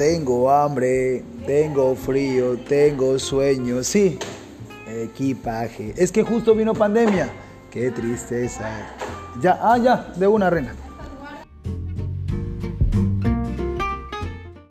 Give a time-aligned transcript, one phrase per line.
[0.00, 4.18] Tengo hambre, tengo frío, tengo sueño, sí.
[4.88, 5.92] Equipaje.
[5.94, 7.28] Es que justo vino pandemia.
[7.70, 8.66] Qué tristeza.
[9.42, 10.74] Ya, ah, ya, de una reina.